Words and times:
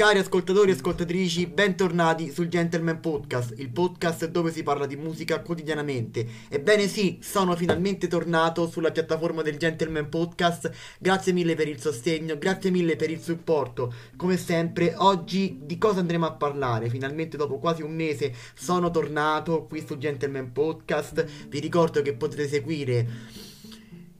Cari 0.00 0.18
ascoltatori 0.18 0.70
e 0.70 0.74
ascoltatrici, 0.76 1.46
bentornati 1.46 2.32
sul 2.32 2.48
Gentleman 2.48 3.00
Podcast, 3.00 3.52
il 3.58 3.68
podcast 3.68 4.30
dove 4.30 4.50
si 4.50 4.62
parla 4.62 4.86
di 4.86 4.96
musica 4.96 5.42
quotidianamente. 5.42 6.26
Ebbene 6.48 6.88
sì, 6.88 7.18
sono 7.20 7.54
finalmente 7.54 8.08
tornato 8.08 8.66
sulla 8.66 8.92
piattaforma 8.92 9.42
del 9.42 9.58
Gentleman 9.58 10.08
Podcast. 10.08 10.70
Grazie 10.98 11.34
mille 11.34 11.54
per 11.54 11.68
il 11.68 11.78
sostegno, 11.82 12.38
grazie 12.38 12.70
mille 12.70 12.96
per 12.96 13.10
il 13.10 13.20
supporto. 13.20 13.92
Come 14.16 14.38
sempre, 14.38 14.94
oggi 14.96 15.58
di 15.64 15.76
cosa 15.76 16.00
andremo 16.00 16.24
a 16.24 16.32
parlare? 16.32 16.88
Finalmente 16.88 17.36
dopo 17.36 17.58
quasi 17.58 17.82
un 17.82 17.94
mese 17.94 18.32
sono 18.54 18.90
tornato 18.90 19.66
qui 19.66 19.84
sul 19.86 19.98
Gentleman 19.98 20.50
Podcast. 20.50 21.26
Vi 21.46 21.58
ricordo 21.58 22.00
che 22.00 22.14
potete 22.14 22.48
seguire 22.48 23.06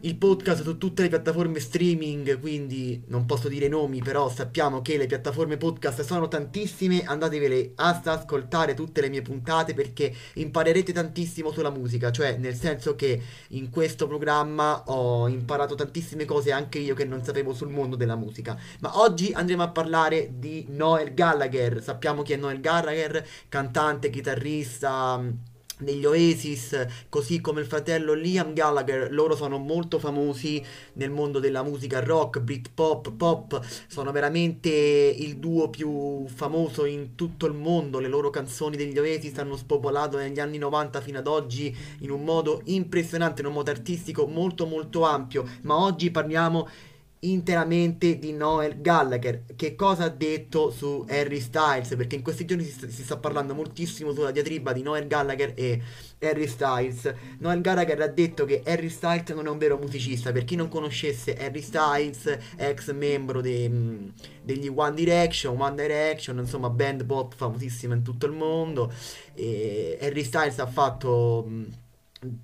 il 0.03 0.17
podcast 0.17 0.63
su 0.63 0.79
tutte 0.79 1.03
le 1.03 1.09
piattaforme 1.09 1.61
streaming, 1.61 2.41
quindi 2.41 3.03
non 3.09 3.27
posso 3.27 3.49
dire 3.49 3.69
nomi, 3.69 4.01
però 4.01 4.31
sappiamo 4.31 4.81
che 4.81 4.97
le 4.97 5.07
piattaforme 5.07 5.59
podcast 5.59 6.01
sono 6.03 6.27
tantissime, 6.27 7.05
andatevele 7.05 7.73
ad 7.75 8.07
ascoltare 8.07 8.73
tutte 8.73 9.03
le 9.03 9.11
mie 9.11 9.21
puntate 9.21 9.75
perché 9.75 10.15
imparerete 10.35 10.93
tantissimo 10.93 11.53
sulla 11.53 11.69
musica, 11.69 12.11
cioè 12.11 12.39
nel 12.39 12.55
senso 12.55 12.95
che 12.95 13.21
in 13.49 13.69
questo 13.69 14.07
programma 14.07 14.85
ho 14.87 15.29
imparato 15.29 15.75
tantissime 15.75 16.25
cose 16.25 16.51
anche 16.51 16.79
io 16.79 16.95
che 16.95 17.05
non 17.05 17.23
sapevo 17.23 17.53
sul 17.53 17.69
mondo 17.69 17.97
della 17.97 18.17
musica. 18.17 18.59
Ma 18.81 18.99
oggi 19.01 19.33
andremo 19.35 19.63
a 19.63 19.69
parlare 19.69 20.31
di 20.39 20.65
Noel 20.71 21.13
Gallagher, 21.13 21.83
sappiamo 21.83 22.23
chi 22.23 22.33
è 22.33 22.37
Noel 22.37 22.61
Gallagher, 22.61 23.27
cantante, 23.51 24.09
chitarrista 24.09 25.49
degli 25.81 26.05
Oasis, 26.05 26.87
così 27.09 27.41
come 27.41 27.61
il 27.61 27.67
fratello 27.67 28.13
Liam 28.13 28.53
Gallagher, 28.53 29.13
loro 29.13 29.35
sono 29.35 29.59
molto 29.59 29.99
famosi 29.99 30.63
nel 30.95 31.11
mondo 31.11 31.39
della 31.39 31.63
musica 31.63 32.01
rock, 32.01 32.41
Britpop, 32.41 33.13
pop, 33.13 33.61
sono 33.87 34.13
veramente 34.13 34.71
il 34.71 35.37
duo 35.37 35.69
più 35.69 36.27
famoso 36.29 36.85
in 36.85 37.15
tutto 37.15 37.47
il 37.47 37.55
mondo, 37.55 37.99
le 37.99 38.09
loro 38.09 38.31
canzoni 38.31 38.77
degli 38.77 38.99
Oasis 38.99 39.39
hanno 39.39 39.57
spopolato 39.57 40.17
negli 40.17 40.41
anni 40.41 40.59
90 40.59 41.01
fino 41.01 41.19
ad 41.19 41.27
oggi 41.27 41.77
in 42.01 42.11
un 42.11 42.25
modo 42.25 42.63
impressionante, 42.65 43.41
in 43.41 43.49
un 43.49 43.55
modo 43.55 43.71
artistico 43.71 44.27
molto 44.27 44.67
molto 44.67 45.03
ampio, 45.03 45.47
ma 45.63 45.81
oggi 45.81 46.11
parliamo 46.11 46.69
interamente 47.21 48.19
di 48.19 48.33
Noel 48.33 48.81
Gallagher. 48.81 49.45
Che 49.55 49.75
cosa 49.75 50.05
ha 50.05 50.09
detto 50.09 50.71
su 50.71 51.05
Harry 51.09 51.41
Styles? 51.41 51.95
Perché 51.97 52.17
in 52.17 52.23
questi 52.23 52.45
giorni 52.45 52.65
si 52.65 52.71
sta, 52.71 52.89
si 52.89 53.03
sta, 53.03 53.17
parlando 53.19 53.55
moltissimo 53.55 54.13
sulla 54.13 54.31
diatriba 54.31 54.73
di 54.73 54.83
Noel 54.83 55.07
Gallagher 55.07 55.53
e 55.55 55.83
Harry 56.21 56.47
Styles. 56.47 57.13
Noel 57.39 57.61
Gallagher 57.61 58.01
ha 58.01 58.07
detto 58.07 58.45
che 58.45 58.63
Harry 58.65 58.89
Styles 58.89 59.29
non 59.31 59.47
è 59.47 59.51
un 59.51 59.59
vero 59.59 59.77
musicista. 59.77 60.33
Per 60.33 60.45
chi 60.45 60.57
non 60.57 60.69
conoscesse 60.69 61.37
Harry 61.37 61.63
Styles, 61.63 62.39
ex 62.57 62.93
membro 62.93 63.41
de, 63.41 63.71
degli 64.43 64.73
One 64.75 64.95
Direction, 64.95 65.61
One 65.61 65.75
Direction, 65.75 66.39
insomma, 66.39 66.71
band 66.71 67.05
pop 67.05 67.35
famosissima 67.35 67.95
in 67.95 68.03
tutto 68.03 68.27
il 68.27 68.33
mondo. 68.33 68.93
E 69.35 69.99
Harry 70.01 70.25
Styles 70.25 70.59
ha 70.59 70.67
fatto 70.67 71.47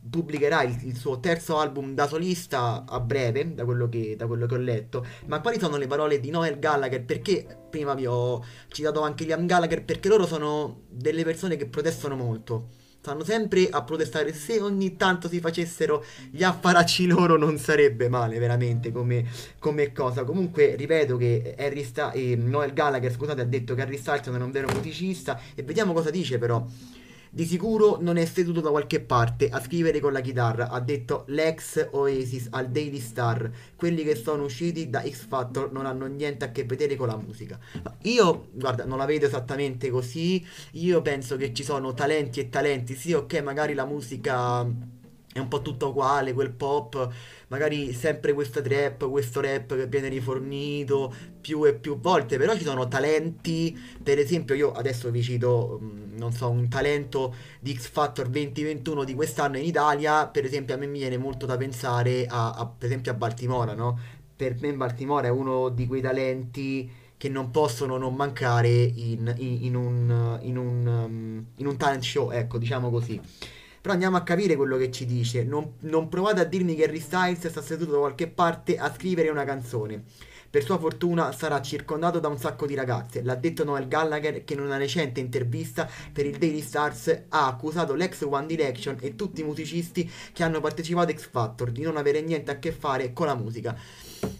pubblicherà 0.08 0.62
il, 0.62 0.78
il, 0.84 0.96
suo 0.96 1.20
terzo 1.20 1.58
album 1.58 1.92
da 1.92 2.06
solista 2.06 2.84
a 2.88 2.98
breve, 3.00 3.54
da 3.54 3.64
quello, 3.64 3.88
che, 3.88 4.16
da 4.16 4.26
quello, 4.26 4.46
che, 4.46 4.54
ho 4.54 4.58
letto. 4.58 5.06
Ma 5.26 5.40
quali 5.40 5.58
sono 5.58 5.76
le 5.76 5.86
parole 5.86 6.18
di 6.18 6.30
Noel 6.30 6.58
Gallagher? 6.58 7.04
Perché 7.04 7.46
prima 7.68 7.94
vi 7.94 8.06
ho 8.06 8.42
citato 8.68 9.02
anche 9.02 9.24
Liam 9.24 9.44
Gallagher? 9.46 9.84
Perché 9.84 10.08
loro 10.08 10.26
sono 10.26 10.84
delle 10.88 11.24
persone 11.24 11.56
che 11.56 11.66
protestano 11.66 12.16
molto. 12.16 12.68
Stanno 13.00 13.22
sempre 13.22 13.68
a 13.68 13.82
protestare. 13.82 14.32
Se 14.32 14.60
ogni 14.60 14.96
tanto 14.96 15.28
si 15.28 15.40
facessero 15.40 16.02
gli 16.30 16.42
affaracci 16.42 17.06
loro, 17.06 17.36
non 17.36 17.58
sarebbe 17.58 18.08
male, 18.08 18.38
veramente 18.38 18.90
come, 18.90 19.26
come 19.58 19.92
cosa. 19.92 20.24
Comunque, 20.24 20.74
ripeto 20.74 21.18
che 21.18 21.54
Harry 21.58 21.84
Sta- 21.84 22.12
eh, 22.12 22.34
Noel 22.34 22.72
Gallagher, 22.72 23.12
scusate, 23.12 23.42
ha 23.42 23.44
detto 23.44 23.74
che 23.74 23.82
Harry 23.82 23.98
Styles 23.98 24.26
non 24.28 24.40
è 24.40 24.44
un 24.44 24.50
vero 24.50 24.68
musicista. 24.74 25.38
E 25.54 25.62
vediamo 25.62 25.92
cosa 25.92 26.10
dice, 26.10 26.38
però. 26.38 26.66
Di 27.36 27.44
sicuro 27.44 27.98
non 28.00 28.16
è 28.16 28.24
seduto 28.24 28.62
da 28.62 28.70
qualche 28.70 28.98
parte 28.98 29.50
a 29.50 29.60
scrivere 29.60 30.00
con 30.00 30.10
la 30.10 30.22
chitarra, 30.22 30.70
ha 30.70 30.80
detto 30.80 31.24
l'ex 31.26 31.88
Oasis 31.90 32.46
al 32.52 32.70
Daily 32.70 32.98
Star. 32.98 33.50
Quelli 33.76 34.04
che 34.04 34.14
sono 34.14 34.44
usciti 34.44 34.88
da 34.88 35.02
X 35.02 35.26
Factor 35.26 35.70
non 35.70 35.84
hanno 35.84 36.06
niente 36.06 36.46
a 36.46 36.50
che 36.50 36.64
vedere 36.64 36.96
con 36.96 37.08
la 37.08 37.16
musica. 37.18 37.58
Io, 38.04 38.48
guarda, 38.52 38.86
non 38.86 38.96
la 38.96 39.04
vedo 39.04 39.26
esattamente 39.26 39.90
così. 39.90 40.42
Io 40.72 41.02
penso 41.02 41.36
che 41.36 41.52
ci 41.52 41.62
sono 41.62 41.92
talenti 41.92 42.40
e 42.40 42.48
talenti. 42.48 42.94
Sì, 42.94 43.12
ok, 43.12 43.42
magari 43.42 43.74
la 43.74 43.84
musica 43.84 44.66
è 45.38 45.40
un 45.40 45.48
po' 45.48 45.62
tutto 45.62 45.88
uguale, 45.88 46.32
quel 46.32 46.50
pop, 46.50 47.12
magari 47.48 47.92
sempre 47.92 48.32
questo 48.32 48.62
trap, 48.62 49.08
questo 49.08 49.40
rap 49.40 49.76
che 49.76 49.86
viene 49.86 50.08
rifornito 50.08 51.14
più 51.40 51.64
e 51.64 51.74
più 51.74 51.98
volte, 52.00 52.38
però 52.38 52.56
ci 52.56 52.64
sono 52.64 52.88
talenti, 52.88 53.78
per 54.02 54.18
esempio 54.18 54.54
io 54.54 54.72
adesso 54.72 55.10
vi 55.10 55.22
cito, 55.22 55.78
mm, 55.82 56.16
non 56.16 56.32
so, 56.32 56.48
un 56.50 56.68
talento 56.68 57.34
di 57.60 57.74
X 57.74 57.90
Factor 57.90 58.28
2021 58.28 59.04
di 59.04 59.14
quest'anno 59.14 59.58
in 59.58 59.64
Italia, 59.64 60.26
per 60.26 60.44
esempio 60.44 60.74
a 60.74 60.78
me 60.78 60.86
mi 60.86 60.98
viene 60.98 61.18
molto 61.18 61.46
da 61.46 61.56
pensare 61.56 62.26
a, 62.26 62.52
a 62.52 62.66
per 62.66 62.88
esempio 62.88 63.12
a 63.12 63.14
Baltimora, 63.14 63.74
no? 63.74 63.98
Per 64.34 64.56
me 64.60 64.72
Baltimora 64.72 65.28
è 65.28 65.30
uno 65.30 65.68
di 65.68 65.86
quei 65.86 66.00
talenti 66.00 66.90
che 67.18 67.28
non 67.28 67.50
possono 67.50 67.96
non 67.96 68.14
mancare 68.14 68.68
in, 68.68 69.32
in, 69.38 69.64
in, 69.64 69.74
un, 69.74 70.38
in, 70.42 70.56
un, 70.58 70.86
um, 70.86 71.46
in 71.56 71.66
un 71.66 71.76
talent 71.76 72.02
show, 72.02 72.30
ecco, 72.30 72.58
diciamo 72.58 72.90
così. 72.90 73.20
Però 73.86 73.94
andiamo 73.94 74.16
a 74.16 74.24
capire 74.24 74.56
quello 74.56 74.76
che 74.76 74.90
ci 74.90 75.06
dice. 75.06 75.44
Non, 75.44 75.74
non 75.82 76.08
provate 76.08 76.40
a 76.40 76.44
dirmi 76.44 76.74
che 76.74 76.82
Harry 76.82 76.98
Styles 76.98 77.46
sta 77.46 77.62
seduto 77.62 77.92
da 77.92 77.98
qualche 77.98 78.26
parte 78.26 78.78
a 78.78 78.92
scrivere 78.92 79.28
una 79.28 79.44
canzone. 79.44 80.02
Per 80.50 80.64
sua 80.64 80.76
fortuna 80.76 81.30
sarà 81.30 81.62
circondato 81.62 82.18
da 82.18 82.26
un 82.26 82.36
sacco 82.36 82.66
di 82.66 82.74
ragazze. 82.74 83.22
L'ha 83.22 83.36
detto 83.36 83.62
Noel 83.62 83.86
Gallagher 83.86 84.42
che 84.42 84.54
in 84.54 84.60
una 84.60 84.76
recente 84.76 85.20
intervista 85.20 85.88
per 86.12 86.26
il 86.26 86.36
Daily 86.36 86.62
Stars 86.62 87.26
ha 87.28 87.46
accusato 87.46 87.94
l'ex 87.94 88.22
One 88.22 88.46
Direction 88.46 88.96
e 89.00 89.14
tutti 89.14 89.42
i 89.42 89.44
musicisti 89.44 90.10
che 90.32 90.42
hanno 90.42 90.58
partecipato 90.58 91.12
a 91.12 91.14
X 91.14 91.28
Factor 91.30 91.70
di 91.70 91.82
non 91.82 91.96
avere 91.96 92.22
niente 92.22 92.50
a 92.50 92.58
che 92.58 92.72
fare 92.72 93.12
con 93.12 93.26
la 93.26 93.36
musica. 93.36 93.78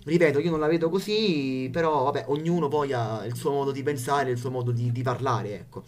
Ripeto, 0.02 0.40
io 0.40 0.50
non 0.50 0.58
la 0.58 0.66
vedo 0.66 0.88
così, 0.90 1.68
però 1.70 2.02
vabbè, 2.02 2.24
ognuno 2.30 2.66
poi 2.66 2.92
ha 2.92 3.24
il 3.24 3.36
suo 3.36 3.52
modo 3.52 3.70
di 3.70 3.84
pensare, 3.84 4.32
il 4.32 4.38
suo 4.38 4.50
modo 4.50 4.72
di, 4.72 4.90
di 4.90 5.02
parlare, 5.02 5.54
ecco. 5.54 5.84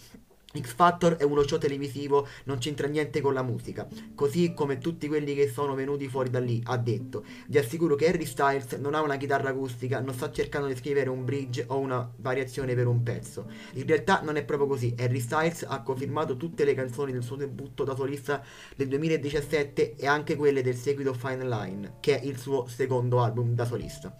X 0.56 0.74
Factor 0.74 1.16
è 1.16 1.24
uno 1.24 1.46
show 1.46 1.58
televisivo, 1.58 2.26
non 2.44 2.56
c'entra 2.56 2.86
niente 2.86 3.20
con 3.20 3.34
la 3.34 3.42
musica, 3.42 3.86
così 4.14 4.54
come 4.54 4.78
tutti 4.78 5.06
quelli 5.06 5.34
che 5.34 5.46
sono 5.46 5.74
venuti 5.74 6.08
fuori 6.08 6.30
da 6.30 6.40
lì, 6.40 6.62
ha 6.64 6.78
detto. 6.78 7.22
Vi 7.48 7.58
assicuro 7.58 7.96
che 7.96 8.08
Harry 8.08 8.24
Styles 8.24 8.72
non 8.72 8.94
ha 8.94 9.02
una 9.02 9.18
chitarra 9.18 9.50
acustica, 9.50 10.00
non 10.00 10.14
sta 10.14 10.32
cercando 10.32 10.66
di 10.66 10.74
scrivere 10.74 11.10
un 11.10 11.26
bridge 11.26 11.66
o 11.68 11.76
una 11.76 12.10
variazione 12.16 12.74
per 12.74 12.86
un 12.86 13.02
pezzo. 13.02 13.50
In 13.74 13.86
realtà 13.86 14.22
non 14.22 14.36
è 14.36 14.44
proprio 14.46 14.68
così, 14.68 14.94
Harry 14.98 15.20
Styles 15.20 15.66
ha 15.68 15.82
confermato 15.82 16.38
tutte 16.38 16.64
le 16.64 16.72
canzoni 16.72 17.12
del 17.12 17.22
suo 17.22 17.36
debutto 17.36 17.84
da 17.84 17.94
solista 17.94 18.42
del 18.74 18.88
2017 18.88 19.96
e 19.96 20.06
anche 20.06 20.34
quelle 20.34 20.62
del 20.62 20.76
seguito 20.76 21.12
Fine 21.12 21.46
Line, 21.46 21.96
che 22.00 22.18
è 22.18 22.24
il 22.24 22.38
suo 22.38 22.66
secondo 22.66 23.20
album 23.22 23.54
da 23.54 23.66
solista. 23.66 24.16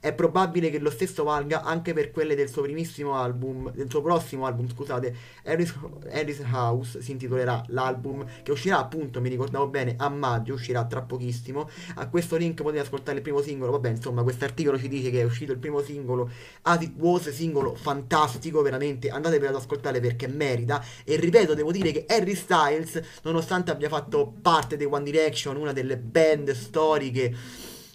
È 0.00 0.12
probabile 0.12 0.70
che 0.70 0.78
lo 0.78 0.90
stesso 0.90 1.24
valga 1.24 1.62
anche 1.62 1.92
per 1.92 2.10
quelle 2.10 2.34
del 2.34 2.48
suo 2.48 2.62
primissimo 2.62 3.14
album, 3.14 3.72
del 3.72 3.90
suo 3.90 4.00
prossimo 4.00 4.46
album, 4.46 4.68
scusate, 4.68 5.14
Harris, 5.44 5.74
Harris 6.10 6.40
House 6.50 7.02
si 7.02 7.10
intitolerà 7.10 7.62
l'album 7.68 8.24
che 8.42 8.52
uscirà 8.52 8.78
appunto, 8.78 9.20
mi 9.20 9.28
ricordavo 9.28 9.66
bene, 9.68 9.94
a 9.98 10.08
maggio, 10.08 10.54
uscirà 10.54 10.84
tra 10.84 11.02
pochissimo. 11.02 11.68
A 11.96 12.08
questo 12.08 12.36
link 12.36 12.62
potete 12.62 12.82
ascoltare 12.82 13.16
il 13.16 13.22
primo 13.22 13.40
singolo, 13.40 13.72
vabbè 13.72 13.90
insomma 13.90 14.22
questo 14.22 14.44
articolo 14.44 14.78
ci 14.78 14.88
dice 14.88 15.10
che 15.10 15.20
è 15.20 15.24
uscito 15.24 15.52
il 15.52 15.58
primo 15.58 15.80
singolo, 15.82 16.30
As 16.62 16.82
It 16.82 16.94
Was, 16.96 17.30
singolo 17.30 17.74
fantastico, 17.74 18.62
veramente 18.62 19.10
andatevelo 19.10 19.50
ad 19.50 19.60
ascoltare 19.60 20.00
perché 20.00 20.28
merita. 20.28 20.84
E 21.04 21.16
ripeto, 21.16 21.54
devo 21.54 21.72
dire 21.72 21.92
che 21.92 22.04
Harry 22.08 22.34
Styles, 22.34 23.00
nonostante 23.22 23.70
abbia 23.70 23.88
fatto 23.88 24.32
parte 24.40 24.76
dei 24.76 24.86
One 24.86 25.04
Direction, 25.04 25.56
una 25.56 25.72
delle 25.72 25.96
band 25.96 26.52
storiche 26.52 27.34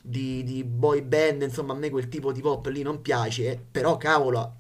di, 0.06 0.44
di 0.44 0.66
boy 0.66 1.02
band, 1.02 1.44
insomma 1.44 1.74
a 1.74 1.78
me 1.78 1.90
quel 1.90 2.10
tipo 2.10 2.34
di 2.34 2.42
pop 2.42 2.66
lì 2.68 2.82
non 2.82 3.02
piace, 3.02 3.58
però 3.72 3.96
cavolo, 3.96 4.56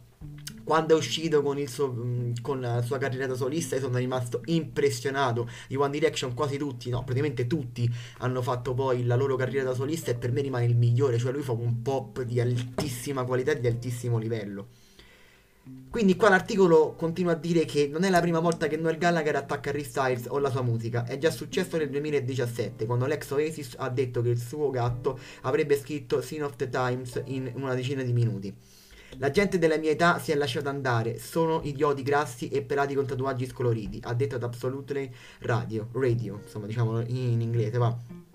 quando 0.64 0.96
è 0.96 0.98
uscito 0.98 1.42
con, 1.42 1.62
suo, 1.68 1.92
mm, 1.92 2.32
con, 2.42 2.62
la 2.62 2.82
sua 2.82 2.98
carriera 2.98 3.28
da 3.28 3.36
solista 3.36 3.76
io 3.76 3.82
sono 3.82 3.98
rimasto 3.98 4.42
impressionato. 4.46 5.50
I 5.68 5.76
One 5.76 5.92
Direction 5.92 6.34
quasi 6.34 6.58
tutti 6.58 6.90
no 6.90 7.04
praticamente 7.04 7.48
tutti 7.48 7.90
hanno 8.20 8.42
fatto 8.42 8.74
poi 8.74 9.06
la 9.06 9.16
loro 9.16 9.36
carriera 9.36 9.66
da 9.66 9.76
solista 9.76 10.12
e 10.12 10.16
per 10.16 10.32
me 10.32 10.42
rimane 10.42 10.66
il 10.66 10.78
migliore 10.78 11.18
cioè 11.18 11.34
lui 11.34 11.42
fa 11.42 11.52
un 11.52 11.82
pop 11.82 12.22
di 12.22 12.40
altissima 12.40 13.26
qualità 13.26 13.52
e 13.52 13.60
di 13.60 13.68
altissimo 13.68 14.18
livello 14.18 14.68
quindi 15.90 16.16
qua 16.16 16.30
l'articolo 16.30 16.96
continua 16.96 17.34
a 17.34 17.36
dire 17.36 17.66
che 17.66 17.88
non 17.88 18.04
è 18.04 18.10
la 18.10 18.20
prima 18.20 18.40
volta 18.40 18.68
che 18.68 18.78
Noel 18.78 18.98
Gallagher 18.98 19.36
attacca 19.36 19.70
Harry 19.70 19.84
Styles 19.84 20.26
o 20.28 20.40
la 20.40 20.50
sua 20.50 20.64
musica, 20.64 21.06
è 21.06 21.20
già 21.20 21.30
successo 21.30 21.78
nel 21.78 21.90
2017 21.90 22.88
quando 22.88 23.06
l'ex 23.06 23.30
Oasis 23.30 23.76
ha 23.78 23.90
detto 23.90 24.24
che 24.24 24.30
il 24.30 24.40
suo 24.40 24.72
gatto 24.72 25.20
avrebbe 25.42 25.78
scritto 25.78 26.20
Scene 26.20 26.44
of 26.44 26.56
the 26.56 26.68
Times 26.68 27.22
in 27.26 27.52
una 27.56 27.76
decina 27.76 28.02
di 28.02 28.12
minuti. 28.12 28.54
La 29.20 29.30
gente 29.30 29.60
della 29.60 29.78
mia 29.78 29.92
età 29.92 30.18
si 30.18 30.32
è 30.32 30.36
lasciata 30.36 30.72
andare, 30.72 31.20
sono 31.20 31.62
idioti 31.64 32.02
grassi 32.02 32.48
e 32.50 32.64
pelati 32.64 32.96
con 32.96 33.06
tatuaggi 33.06 33.46
scoloriti, 33.46 34.00
ha 34.04 34.16
detto 34.16 34.36
ad 34.36 34.44
Absolutely 34.44 35.14
Radio, 35.42 35.90
Radio, 35.92 36.40
insomma 36.44 36.66
diciamo 36.66 37.02
in 37.02 37.40
inglese, 37.40 37.78
va. 37.78 38.33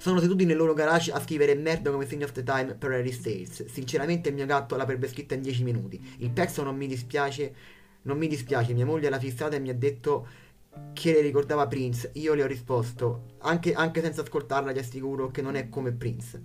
Sono 0.00 0.18
seduti 0.18 0.46
nel 0.46 0.56
loro 0.56 0.72
garage 0.72 1.12
a 1.12 1.20
scrivere 1.20 1.54
merda 1.54 1.90
come 1.90 2.06
Thing 2.06 2.22
of 2.22 2.32
the 2.32 2.42
Time 2.42 2.74
per 2.74 2.90
Harry 2.92 3.12
Styles. 3.12 3.66
Sinceramente 3.66 4.30
il 4.30 4.34
mio 4.34 4.46
gatto 4.46 4.74
l'avrebbe 4.74 5.06
scritta 5.06 5.34
in 5.34 5.42
10 5.42 5.62
minuti. 5.62 6.00
Il 6.20 6.30
pezzo 6.30 6.62
non 6.62 6.74
mi 6.74 6.86
dispiace, 6.86 7.54
non 8.02 8.16
mi 8.16 8.26
dispiace, 8.26 8.72
mia 8.72 8.86
moglie 8.86 9.10
l'ha 9.10 9.18
fissata 9.18 9.56
e 9.56 9.60
mi 9.60 9.68
ha 9.68 9.74
detto 9.74 10.26
che 10.94 11.12
le 11.12 11.20
ricordava 11.20 11.66
Prince. 11.66 12.12
Io 12.14 12.32
le 12.32 12.42
ho 12.42 12.46
risposto, 12.46 13.34
anche, 13.40 13.74
anche 13.74 14.00
senza 14.00 14.22
ascoltarla, 14.22 14.72
gli 14.72 14.78
assicuro 14.78 15.30
che 15.30 15.42
non 15.42 15.54
è 15.54 15.68
come 15.68 15.92
Prince. 15.92 16.40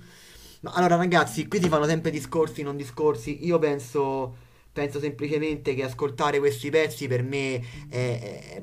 Ma 0.60 0.72
allora 0.72 0.98
ragazzi, 0.98 1.48
qui 1.48 1.62
si 1.62 1.69
fanno 1.69 1.86
sempre 1.86 2.12
discorsi, 2.12 2.62
non 2.62 2.75
discorsi. 2.75 3.46
Io 3.46 3.58
penso, 3.58 4.36
penso 4.74 5.00
semplicemente 5.00 5.74
che 5.75 5.84
ascoltare 5.86 6.40
questi 6.40 6.69
pezzi 6.69 7.08
per 7.08 7.24
me 7.24 7.63
è, 7.88 8.58
è, 8.60 8.62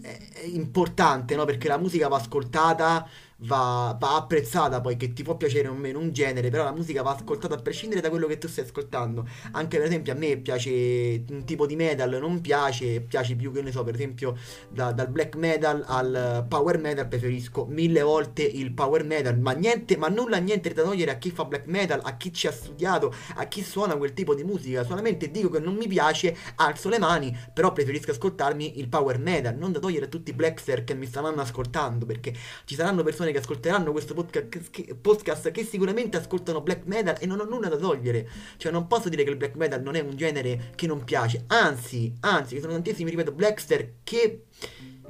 è 0.00 0.44
importante, 0.46 1.36
no? 1.36 1.44
Perché 1.44 1.68
la 1.68 1.76
musica 1.76 2.08
va 2.08 2.16
ascoltata 2.16 3.06
va, 3.38 3.96
va, 3.98 4.16
apprezzata 4.16 4.80
poi 4.80 4.96
che 4.96 5.12
ti 5.12 5.22
può 5.22 5.36
piacere 5.36 5.68
o 5.68 5.74
meno 5.74 5.98
un 5.98 6.12
genere, 6.12 6.50
però 6.50 6.64
la 6.64 6.72
musica 6.72 7.02
va 7.02 7.14
ascoltata 7.14 7.54
a 7.54 7.58
prescindere 7.58 8.00
da 8.00 8.08
quello 8.08 8.26
che 8.26 8.38
tu 8.38 8.48
stai 8.48 8.64
ascoltando. 8.64 9.26
Anche 9.52 9.76
per 9.76 9.86
esempio 9.86 10.12
a 10.12 10.16
me 10.16 10.36
piace 10.38 11.24
un 11.28 11.44
tipo 11.44 11.66
di 11.66 11.76
metal, 11.76 12.10
non 12.20 12.40
piace, 12.40 13.00
piace 13.00 13.34
più 13.34 13.52
che 13.52 13.62
ne 13.62 13.72
so, 13.72 13.84
per 13.84 13.94
esempio 13.94 14.36
da, 14.68 14.92
dal 14.92 15.08
black 15.08 15.36
metal 15.36 15.84
al 15.86 16.46
power 16.48 16.78
metal 16.78 17.06
preferisco 17.08 17.66
mille 17.66 18.02
volte 18.02 18.42
il 18.42 18.72
power 18.72 19.04
metal, 19.04 19.38
ma 19.38 19.52
niente, 19.52 19.96
ma 19.96 20.08
nulla 20.08 20.38
niente 20.38 20.72
da 20.72 20.82
togliere 20.82 21.10
a 21.10 21.16
chi 21.16 21.30
fa 21.30 21.44
black 21.44 21.66
metal, 21.66 22.00
a 22.02 22.16
chi 22.16 22.32
ci 22.32 22.46
ha 22.46 22.52
studiato, 22.52 23.14
a 23.36 23.44
chi 23.46 23.62
suona 23.62 23.96
quel 23.96 24.12
tipo 24.12 24.34
di 24.34 24.44
musica, 24.44 24.84
solamente 24.84 25.30
dico 25.30 25.50
che 25.50 25.58
non 25.58 25.74
mi 25.74 25.86
piace, 25.86 26.36
alzo 26.56 26.88
le 26.88 26.98
mani, 26.98 27.36
però 27.52 27.72
preferisco 27.72 28.10
ascoltarmi 28.10 28.78
il 28.78 28.88
power 28.88 29.18
metal, 29.18 29.56
non 29.56 29.72
da 29.72 29.78
togliere 29.78 30.06
a 30.06 30.08
tutti 30.08 30.30
i 30.30 30.34
blackster 30.34 30.84
che 30.84 30.94
mi 30.94 31.06
stanno 31.06 31.28
ascoltando, 31.40 32.06
perché 32.06 32.34
ci 32.64 32.74
saranno 32.74 33.02
persone 33.02 33.25
persone 33.26 33.32
che 33.32 33.38
ascolteranno 33.38 33.92
questo 33.92 34.14
podcast 34.14 35.50
che, 35.50 35.64
sicuramente 35.64 36.16
ascoltano 36.16 36.60
black 36.60 36.86
metal 36.86 37.16
e 37.18 37.26
non 37.26 37.40
ho 37.40 37.44
nulla 37.44 37.68
da 37.68 37.76
togliere. 37.76 38.28
Cioè, 38.56 38.72
non 38.72 38.86
posso 38.86 39.08
dire 39.08 39.24
che 39.24 39.30
il 39.30 39.36
black 39.36 39.56
metal 39.56 39.82
non 39.82 39.94
è 39.94 40.00
un 40.00 40.16
genere 40.16 40.72
che 40.74 40.86
non 40.86 41.04
piace. 41.04 41.44
Anzi, 41.48 42.14
anzi, 42.20 42.56
ci 42.56 42.60
sono 42.60 42.72
tantissimi, 42.72 43.10
ripeto, 43.10 43.32
blackster 43.32 43.94
che 44.02 44.44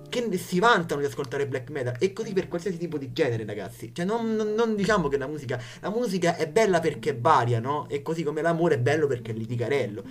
che 0.08 0.38
si 0.38 0.60
vantano 0.60 1.00
di 1.00 1.06
ascoltare 1.08 1.48
black 1.48 1.68
metal 1.70 1.96
e 1.98 2.12
così 2.12 2.32
per 2.32 2.46
qualsiasi 2.46 2.78
tipo 2.78 2.96
di 2.96 3.12
genere 3.12 3.44
ragazzi 3.44 3.92
cioè 3.92 4.04
non, 4.04 4.36
non, 4.36 4.54
non, 4.54 4.76
diciamo 4.76 5.08
che 5.08 5.18
la 5.18 5.26
musica 5.26 5.60
la 5.80 5.90
musica 5.90 6.36
è 6.36 6.48
bella 6.48 6.78
perché 6.78 7.18
varia 7.18 7.58
no? 7.58 7.88
e 7.88 8.02
così 8.02 8.22
come 8.22 8.40
l'amore 8.40 8.76
è 8.76 8.78
bello 8.78 9.08
perché 9.08 9.32
è 9.32 9.34
litigarello 9.34 10.04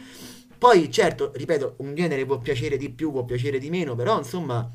poi 0.58 0.92
certo 0.92 1.32
ripeto 1.34 1.76
un 1.78 1.96
genere 1.96 2.26
può 2.26 2.40
piacere 2.40 2.76
di 2.76 2.90
più 2.90 3.10
può 3.12 3.24
piacere 3.24 3.58
di 3.58 3.70
meno 3.70 3.96
però 3.96 4.18
insomma 4.18 4.70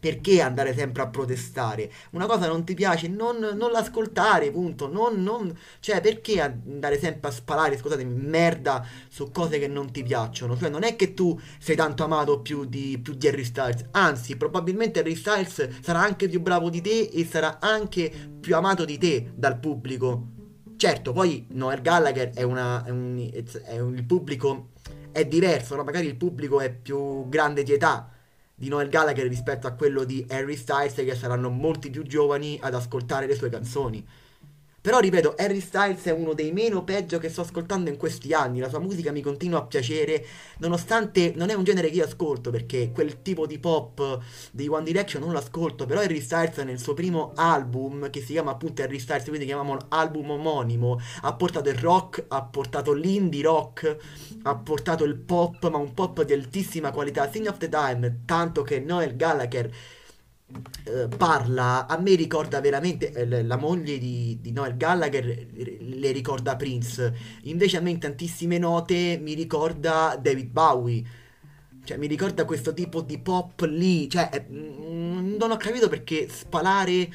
perché 0.00 0.40
andare 0.40 0.74
sempre 0.74 1.02
a 1.02 1.08
protestare? 1.08 1.92
Una 2.12 2.26
cosa 2.26 2.48
non 2.48 2.64
ti 2.64 2.74
piace, 2.74 3.06
non, 3.06 3.36
non 3.36 3.70
l'ascoltare, 3.70 4.50
punto. 4.50 4.88
Non, 4.88 5.22
non, 5.22 5.56
cioè, 5.78 6.00
perché 6.00 6.40
andare 6.40 6.98
sempre 6.98 7.28
a 7.28 7.32
spalare, 7.32 7.76
scusatemi, 7.76 8.12
merda 8.12 8.84
su 9.08 9.30
cose 9.30 9.58
che 9.58 9.68
non 9.68 9.92
ti 9.92 10.02
piacciono? 10.02 10.56
Cioè, 10.56 10.70
non 10.70 10.82
è 10.82 10.96
che 10.96 11.12
tu 11.12 11.38
sei 11.58 11.76
tanto 11.76 12.02
amato 12.02 12.40
più 12.40 12.64
di, 12.64 12.98
più 13.00 13.14
di 13.14 13.28
Harry 13.28 13.44
Styles. 13.44 13.84
Anzi, 13.92 14.36
probabilmente 14.36 15.00
Harry 15.00 15.14
Styles 15.14 15.68
sarà 15.82 16.00
anche 16.00 16.28
più 16.28 16.40
bravo 16.40 16.70
di 16.70 16.80
te 16.80 17.10
e 17.12 17.26
sarà 17.26 17.58
anche 17.60 18.10
più 18.40 18.56
amato 18.56 18.86
di 18.86 18.96
te 18.96 19.32
dal 19.34 19.58
pubblico. 19.58 20.28
Certo, 20.76 21.12
poi 21.12 21.46
Noel 21.50 21.82
Gallagher 21.82 22.30
è 22.30 22.42
una. 22.42 22.82
È 22.82 22.90
un, 22.90 23.30
è 23.64 23.78
un, 23.78 23.94
il 23.94 24.04
pubblico 24.04 24.70
è 25.12 25.26
diverso, 25.26 25.76
no? 25.76 25.84
Magari 25.84 26.06
il 26.06 26.16
pubblico 26.16 26.60
è 26.60 26.72
più 26.72 27.28
grande 27.28 27.62
di 27.62 27.72
età 27.72 28.08
di 28.60 28.68
Noel 28.68 28.90
Gallagher 28.90 29.26
rispetto 29.26 29.66
a 29.66 29.70
quello 29.70 30.04
di 30.04 30.26
Harry 30.28 30.54
Styles 30.54 30.92
che 30.92 31.14
saranno 31.14 31.48
molti 31.48 31.88
più 31.88 32.02
giovani 32.02 32.58
ad 32.60 32.74
ascoltare 32.74 33.26
le 33.26 33.34
sue 33.34 33.48
canzoni. 33.48 34.06
Però 34.82 34.98
ripeto, 34.98 35.34
Harry 35.36 35.60
Styles 35.60 36.04
è 36.04 36.10
uno 36.10 36.32
dei 36.32 36.52
meno 36.52 36.84
peggio 36.84 37.18
che 37.18 37.28
sto 37.28 37.42
ascoltando 37.42 37.90
in 37.90 37.98
questi 37.98 38.32
anni. 38.32 38.60
La 38.60 38.70
sua 38.70 38.78
musica 38.78 39.12
mi 39.12 39.20
continua 39.20 39.58
a 39.58 39.66
piacere, 39.66 40.24
nonostante 40.56 41.34
non 41.36 41.50
è 41.50 41.54
un 41.54 41.64
genere 41.64 41.90
che 41.90 41.96
io 41.96 42.04
ascolto, 42.06 42.50
perché 42.50 42.90
quel 42.90 43.20
tipo 43.20 43.46
di 43.46 43.58
pop 43.58 44.20
di 44.50 44.68
One 44.68 44.84
Direction 44.84 45.22
non 45.22 45.34
l'ascolto. 45.34 45.84
Però 45.84 46.00
Harry 46.00 46.22
Styles 46.22 46.56
nel 46.58 46.78
suo 46.78 46.94
primo 46.94 47.32
album, 47.34 48.08
che 48.08 48.20
si 48.20 48.32
chiama 48.32 48.52
appunto 48.52 48.80
Harry 48.80 48.98
Styles, 48.98 49.24
quindi 49.24 49.44
chiamiamolo 49.44 49.84
album 49.88 50.30
omonimo, 50.30 50.98
ha 51.20 51.34
portato 51.34 51.68
il 51.68 51.76
rock, 51.76 52.24
ha 52.28 52.42
portato 52.42 52.94
l'indie 52.94 53.42
rock, 53.42 53.96
ha 54.44 54.56
portato 54.56 55.04
il 55.04 55.16
pop, 55.16 55.68
ma 55.68 55.76
un 55.76 55.92
pop 55.92 56.22
di 56.22 56.32
altissima 56.32 56.90
qualità. 56.90 57.26
Thing 57.26 57.48
of 57.48 57.58
the 57.58 57.68
Time, 57.68 58.20
tanto 58.24 58.62
che 58.62 58.80
Noel 58.80 59.14
Gallagher 59.14 59.70
eh, 60.84 61.08
parla, 61.16 61.86
a 61.86 61.98
me 61.98 62.14
ricorda 62.14 62.60
veramente 62.60 63.12
eh, 63.12 63.42
la 63.42 63.56
moglie 63.56 63.98
di, 63.98 64.38
di, 64.40 64.52
Noel 64.52 64.76
Gallagher, 64.76 65.46
le 65.78 66.12
ricorda 66.12 66.56
Prince, 66.56 67.14
invece 67.42 67.76
a 67.76 67.80
me 67.80 67.90
in 67.90 67.98
tantissime 67.98 68.58
note 68.58 69.18
mi 69.20 69.34
ricorda 69.34 70.18
David 70.20 70.50
Bowie. 70.50 71.04
Cioè, 71.82 71.96
mi 71.96 72.06
ricorda 72.06 72.44
questo 72.44 72.74
tipo 72.74 73.00
di 73.00 73.18
pop 73.18 73.60
lì. 73.62 74.08
Cioè, 74.08 74.28
eh, 74.32 74.44
non 74.48 75.50
ho 75.50 75.56
capito 75.56 75.88
perché 75.88 76.28
spalare 76.28 77.08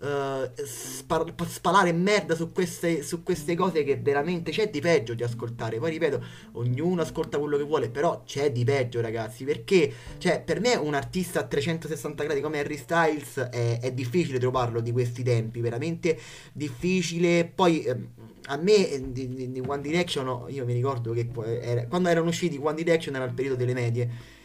uh, 0.00 0.50
spar- 0.64 1.34
spalare 1.46 1.92
merda 1.92 2.34
su 2.34 2.52
queste, 2.52 3.02
su 3.02 3.22
queste 3.22 3.54
cose 3.54 3.84
che 3.84 3.96
veramente 3.96 4.50
c'è 4.50 4.70
di 4.70 4.80
peggio 4.80 5.14
di 5.14 5.22
ascoltare. 5.22 5.78
Poi 5.78 5.90
ripeto, 5.90 6.24
ognuno 6.52 7.02
ascolta 7.02 7.38
quello 7.38 7.56
che 7.56 7.64
vuole, 7.64 7.90
però 7.90 8.22
c'è 8.24 8.50
di 8.52 8.64
peggio, 8.64 9.00
ragazzi. 9.00 9.44
Perché, 9.44 9.92
cioè, 10.18 10.42
per 10.42 10.60
me 10.60 10.74
un 10.74 10.94
artista 10.94 11.40
a 11.40 11.44
360 11.44 12.24
gradi 12.24 12.40
come 12.40 12.58
Harry 12.58 12.76
Styles 12.76 13.38
è, 13.38 13.78
è 13.80 13.92
difficile 13.92 14.38
trovarlo 14.38 14.80
di 14.80 14.92
questi 14.92 15.22
tempi, 15.22 15.60
veramente 15.60 16.18
difficile. 16.52 17.50
Poi. 17.52 17.84
Ehm, 17.84 18.08
a 18.46 18.56
me 18.56 18.90
eh, 18.90 19.12
di, 19.12 19.32
di, 19.32 19.52
di, 19.52 19.62
One 19.64 19.80
Direction, 19.80 20.46
io 20.48 20.64
mi 20.64 20.72
ricordo 20.72 21.12
che 21.12 21.28
era, 21.60 21.86
quando 21.86 22.08
erano 22.08 22.30
usciti 22.30 22.58
One 22.60 22.74
Direction 22.74 23.14
era 23.14 23.24
il 23.24 23.32
periodo 23.32 23.54
delle 23.54 23.74
medie 23.74 24.38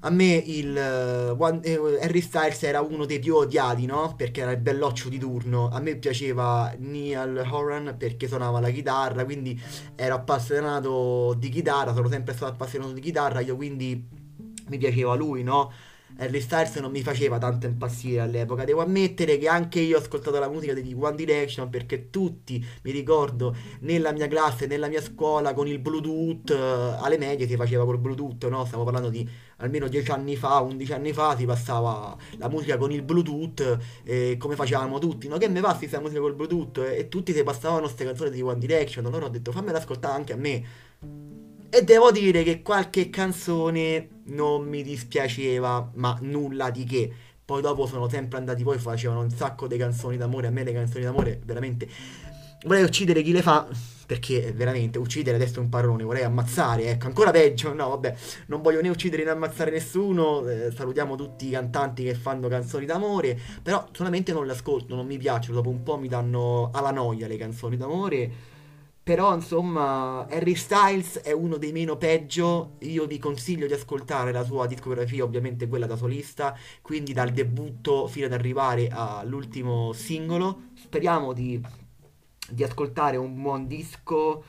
a 0.00 0.10
me 0.10 0.34
il 0.34 0.76
uh, 0.76 1.42
One, 1.42 1.60
uh, 1.76 1.98
Harry 2.00 2.20
Styles 2.20 2.62
era 2.62 2.80
uno 2.80 3.04
dei 3.04 3.18
più 3.18 3.34
odiati, 3.34 3.84
no? 3.84 4.14
Perché 4.16 4.42
era 4.42 4.52
il 4.52 4.58
belloccio 4.58 5.08
di 5.08 5.18
turno. 5.18 5.68
A 5.70 5.80
me 5.80 5.96
piaceva 5.96 6.72
Neil 6.78 7.44
Horan 7.50 7.96
perché 7.98 8.28
suonava 8.28 8.60
la 8.60 8.70
chitarra, 8.70 9.24
quindi 9.24 9.60
ero 9.96 10.14
appassionato 10.14 11.34
di 11.36 11.48
chitarra, 11.48 11.94
sono 11.94 12.08
sempre 12.08 12.34
stato 12.34 12.52
appassionato 12.52 12.92
di 12.92 13.00
chitarra, 13.00 13.40
io 13.40 13.56
quindi 13.56 14.06
mi 14.68 14.78
piaceva 14.78 15.14
lui, 15.14 15.42
no? 15.42 15.72
Harry 16.16 16.40
Styles 16.40 16.74
non 16.76 16.90
mi 16.90 17.02
faceva 17.02 17.38
tanto 17.38 17.66
impazzire 17.66 18.20
all'epoca. 18.20 18.64
Devo 18.64 18.82
ammettere 18.82 19.38
che 19.38 19.48
anche 19.48 19.80
io 19.80 19.96
ho 19.96 20.00
ascoltato 20.00 20.38
la 20.38 20.48
musica 20.48 20.72
di 20.74 20.96
One 20.98 21.14
Direction 21.14 21.68
perché 21.68 22.10
tutti, 22.10 22.64
mi 22.82 22.90
ricordo, 22.90 23.54
nella 23.80 24.12
mia 24.12 24.26
classe, 24.26 24.66
nella 24.66 24.88
mia 24.88 25.00
scuola 25.00 25.52
con 25.52 25.68
il 25.68 25.78
Bluetooth, 25.78 26.50
eh, 26.50 26.96
alle 27.00 27.18
medie 27.18 27.46
si 27.46 27.56
faceva 27.56 27.84
col 27.84 27.98
Bluetooth, 27.98 28.48
no? 28.48 28.64
Stiamo 28.64 28.84
parlando 28.84 29.10
di 29.10 29.28
almeno 29.58 29.88
10 29.88 30.10
anni 30.10 30.36
fa, 30.36 30.60
11 30.60 30.92
anni 30.92 31.12
fa, 31.12 31.36
si 31.36 31.44
passava 31.44 32.16
la 32.38 32.48
musica 32.48 32.76
con 32.78 32.90
il 32.90 33.02
Bluetooth, 33.02 33.78
eh, 34.04 34.36
come 34.38 34.54
facevamo 34.54 34.98
tutti, 34.98 35.28
no? 35.28 35.36
Che 35.36 35.48
me 35.48 35.60
passi 35.60 35.80
questa 35.80 36.00
musica 36.00 36.20
col 36.20 36.34
Bluetooth? 36.34 36.78
E, 36.78 36.98
e 36.98 37.08
tutti 37.08 37.32
si 37.32 37.42
passavano 37.42 37.82
queste 37.82 38.04
canzoni 38.04 38.30
di 38.30 38.40
One 38.40 38.58
Direction. 38.58 39.06
Allora 39.06 39.26
ho 39.26 39.30
detto 39.30 39.52
fammela 39.52 39.78
ascoltare 39.78 40.14
anche 40.14 40.32
a 40.32 40.36
me. 40.36 40.64
E 41.70 41.82
devo 41.82 42.10
dire 42.10 42.42
che 42.44 42.62
qualche 42.62 43.10
canzone 43.10 44.22
non 44.28 44.66
mi 44.66 44.82
dispiaceva, 44.82 45.90
ma 45.96 46.16
nulla 46.22 46.70
di 46.70 46.84
che. 46.84 47.12
Poi 47.44 47.60
dopo 47.60 47.86
sono 47.86 48.08
sempre 48.08 48.38
andati 48.38 48.62
poi, 48.62 48.78
facevano 48.78 49.20
un 49.20 49.30
sacco 49.30 49.66
di 49.66 49.76
canzoni 49.76 50.16
d'amore. 50.16 50.46
A 50.46 50.50
me 50.50 50.64
le 50.64 50.72
canzoni 50.72 51.04
d'amore 51.04 51.40
veramente... 51.44 51.88
Vorrei 52.64 52.82
uccidere 52.82 53.22
chi 53.22 53.32
le 53.32 53.42
fa, 53.42 53.68
perché 54.06 54.52
veramente 54.52 54.98
uccidere 54.98 55.36
adesso 55.36 55.60
è 55.60 55.62
un 55.62 55.68
parolone, 55.68 56.02
vorrei 56.02 56.24
ammazzare, 56.24 56.88
ecco, 56.88 57.06
ancora 57.06 57.30
peggio, 57.30 57.72
no 57.72 57.90
vabbè, 57.90 58.16
non 58.46 58.62
voglio 58.62 58.80
né 58.80 58.88
uccidere 58.88 59.22
né 59.22 59.30
ammazzare 59.30 59.70
nessuno, 59.70 60.44
eh, 60.48 60.72
salutiamo 60.74 61.14
tutti 61.14 61.46
i 61.46 61.50
cantanti 61.50 62.02
che 62.02 62.14
fanno 62.14 62.48
canzoni 62.48 62.84
d'amore, 62.84 63.38
però 63.62 63.86
solamente 63.92 64.32
non 64.32 64.44
le 64.44 64.52
ascolto, 64.52 64.96
non 64.96 65.06
mi 65.06 65.18
piacciono, 65.18 65.54
dopo 65.54 65.68
un 65.68 65.84
po' 65.84 65.98
mi 65.98 66.08
danno 66.08 66.70
alla 66.72 66.90
noia 66.90 67.28
le 67.28 67.36
canzoni 67.36 67.76
d'amore 67.76 68.56
però 69.08 69.34
insomma 69.34 70.26
Harry 70.28 70.54
Styles 70.54 71.20
è 71.20 71.32
uno 71.32 71.56
dei 71.56 71.72
meno 71.72 71.96
peggio, 71.96 72.72
io 72.80 73.06
vi 73.06 73.18
consiglio 73.18 73.66
di 73.66 73.72
ascoltare 73.72 74.32
la 74.32 74.44
sua 74.44 74.66
discografia, 74.66 75.24
ovviamente 75.24 75.66
quella 75.66 75.86
da 75.86 75.96
solista, 75.96 76.54
quindi 76.82 77.14
dal 77.14 77.30
debutto 77.30 78.06
fino 78.06 78.26
ad 78.26 78.34
arrivare 78.34 78.88
all'ultimo 78.92 79.94
singolo. 79.94 80.64
Speriamo 80.74 81.32
di, 81.32 81.58
di 82.50 82.62
ascoltare 82.62 83.16
un 83.16 83.40
buon 83.40 83.66
disco. 83.66 84.44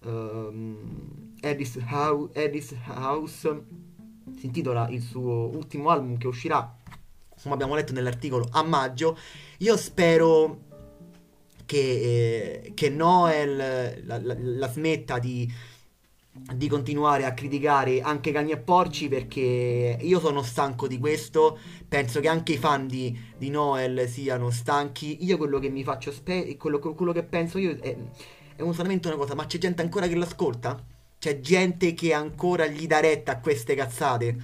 Um, 0.00 1.36
Harris, 1.40 1.78
House, 1.88 2.80
House 2.88 3.64
si 4.36 4.46
intitola 4.46 4.88
il 4.88 5.02
suo 5.02 5.54
ultimo 5.54 5.88
album 5.88 6.18
che 6.18 6.26
uscirà, 6.26 6.76
come 7.40 7.54
abbiamo 7.54 7.76
letto 7.76 7.92
nell'articolo, 7.92 8.48
a 8.50 8.64
maggio. 8.64 9.16
Io 9.58 9.76
spero 9.76 10.66
che, 11.70 12.62
eh, 12.64 12.72
che 12.74 12.88
Noel 12.88 14.02
la, 14.04 14.18
la, 14.18 14.34
la, 14.36 14.68
smetta 14.68 15.20
di, 15.20 15.48
di 16.52 16.66
continuare 16.66 17.24
a 17.24 17.32
criticare 17.32 18.00
anche 18.00 18.32
cani 18.32 18.50
e 18.50 18.56
porci 18.56 19.06
perché 19.06 19.96
io 20.00 20.18
sono 20.18 20.42
stanco 20.42 20.88
di 20.88 20.98
questo. 20.98 21.56
Penso 21.86 22.18
che 22.18 22.26
anche 22.26 22.54
i 22.54 22.56
fan 22.56 22.88
di, 22.88 23.16
di 23.38 23.50
Noel 23.50 24.08
siano 24.08 24.50
stanchi. 24.50 25.24
Io 25.24 25.36
quello 25.36 25.60
che 25.60 25.68
mi 25.68 25.84
faccio 25.84 26.10
spe- 26.10 26.56
quello, 26.56 26.80
quello 26.80 27.12
che 27.12 27.22
penso 27.22 27.58
io 27.58 27.78
è, 27.80 27.96
è 28.56 28.62
un 28.62 28.74
solamente 28.74 29.06
una 29.06 29.16
cosa, 29.16 29.36
ma 29.36 29.46
c'è 29.46 29.58
gente 29.58 29.80
ancora 29.80 30.08
che 30.08 30.16
l'ascolta? 30.16 30.84
C'è 31.20 31.38
gente 31.38 31.94
che 31.94 32.12
ancora 32.12 32.66
gli 32.66 32.88
dà 32.88 32.98
retta 32.98 33.30
a 33.30 33.38
queste 33.38 33.76
cazzate. 33.76 34.36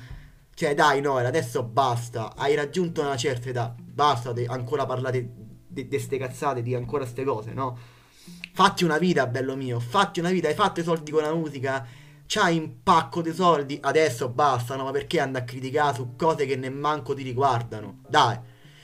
Cioè, 0.54 0.75
dai, 0.75 1.00
Noel, 1.00 1.26
adesso 1.26 1.64
basta. 1.64 2.37
Hai 2.37 2.54
raggiunto 2.54 3.00
una 3.00 3.16
certa 3.16 3.49
età. 3.49 3.75
Basta, 3.76 4.33
ancora 4.47 4.87
parlate 4.87 5.46
di 5.83 5.88
queste 5.88 6.18
cazzate, 6.18 6.62
di 6.62 6.75
ancora 6.75 7.02
queste 7.02 7.25
cose, 7.25 7.52
no? 7.52 7.78
Fatti 8.52 8.85
una 8.85 8.99
vita, 8.99 9.26
bello 9.26 9.54
mio. 9.54 9.78
Fatti 9.80 10.21
una 10.21 10.30
vita. 10.30 10.49
Hai 10.49 10.54
fatto 10.54 10.80
i 10.80 10.83
soldi 10.83 11.11
con 11.11 11.23
la 11.23 11.35
musica. 11.35 11.87
C'hai 12.26 12.59
un 12.59 12.83
pacco 12.83 13.21
di 13.21 13.33
soldi. 13.33 13.78
Adesso 13.80 14.28
basta, 14.30 14.76
no? 14.76 14.85
Ma 14.85 14.90
perché 14.90 15.21
andare 15.21 15.45
a 15.45 15.47
criticare 15.47 15.95
su 15.95 16.16
cose 16.16 16.47
che 16.47 16.56
nemmanco 16.56 17.14
ti 17.14 17.23
riguardano? 17.23 17.99
Dai. 18.09 18.38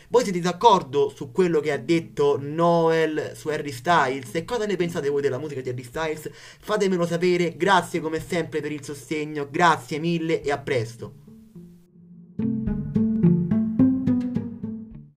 Voi 0.08 0.25
siete 0.25 0.40
d'accordo 0.40 1.08
su 1.08 1.32
quello 1.32 1.61
che 1.61 1.72
ha 1.72 1.78
detto 1.78 2.37
Noel 2.38 3.32
su 3.34 3.49
Harry 3.49 3.72
Styles? 3.72 4.34
E 4.34 4.44
cosa 4.44 4.66
ne 4.66 4.76
pensate 4.76 5.08
voi 5.08 5.22
della 5.22 5.38
musica 5.38 5.62
di 5.62 5.70
Harry 5.70 5.84
Styles? 5.84 6.30
Fatemelo 6.61 7.06
sapere. 7.06 7.56
Grazie 7.56 8.00
come 8.00 8.20
sempre 8.20 8.61
per 8.61 8.72
il 8.72 8.84
sostegno. 8.84 9.49
Grazie 9.50 9.99
mille 9.99 10.42
e 10.42 10.52
a 10.52 10.58
presto. 10.58 11.21